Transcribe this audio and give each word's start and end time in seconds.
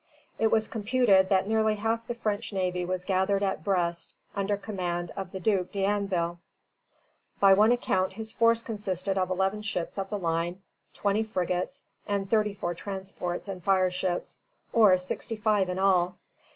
It 0.39 0.51
was 0.51 0.67
computed 0.67 1.29
that 1.29 1.47
nearly 1.47 1.75
half 1.75 2.07
the 2.07 2.15
French 2.15 2.51
navy 2.51 2.85
was 2.85 3.05
gathered 3.05 3.43
at 3.43 3.63
Brest 3.63 4.15
under 4.35 4.57
command 4.57 5.11
of 5.15 5.31
the 5.31 5.39
Duc 5.39 5.71
d'Anville. 5.71 6.39
By 7.39 7.53
one 7.53 7.71
account 7.71 8.13
his 8.13 8.31
force 8.31 8.63
consisted 8.63 9.15
of 9.15 9.29
eleven 9.29 9.61
ships 9.61 9.99
of 9.99 10.09
the 10.09 10.17
line, 10.17 10.63
twenty 10.95 11.21
frigates, 11.21 11.85
and 12.07 12.27
thirty 12.27 12.55
four 12.55 12.73
transports 12.73 13.47
and 13.47 13.63
fireships, 13.63 14.39
or 14.73 14.97
sixty 14.97 15.35
five 15.35 15.69
in 15.69 15.77
all. 15.77 16.15